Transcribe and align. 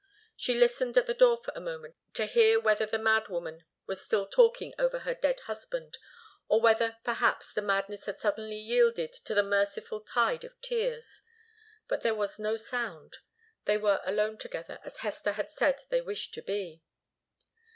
She 0.35 0.55
listened 0.55 0.97
at 0.97 1.05
the 1.05 1.13
door 1.13 1.37
for 1.37 1.53
a 1.55 1.59
moment 1.61 1.95
to 2.15 2.25
hear 2.25 2.59
whether 2.59 2.87
the 2.87 2.97
mad 2.97 3.27
woman 3.27 3.65
were 3.85 3.93
still 3.93 4.25
talking 4.25 4.73
over 4.79 5.01
her 5.01 5.13
dead 5.13 5.41
husband, 5.41 5.99
or 6.47 6.59
whether, 6.59 6.97
perhaps, 7.03 7.53
the 7.53 7.61
madness 7.61 8.07
had 8.07 8.17
suddenly 8.17 8.57
yielded 8.57 9.13
to 9.13 9.35
the 9.35 9.43
merciful 9.43 9.99
tide 10.01 10.43
of 10.43 10.59
tears. 10.59 11.21
But 11.87 12.01
there 12.01 12.15
was 12.15 12.39
no 12.39 12.57
sound. 12.57 13.19
They 13.65 13.77
were 13.77 14.01
alone 14.03 14.39
together, 14.39 14.79
as 14.83 14.97
Hester 14.97 15.33
had 15.33 15.51
said 15.51 15.77
that 15.77 15.89
they 15.91 16.01
wished 16.01 16.33
to 16.33 16.41
be. 16.41 16.81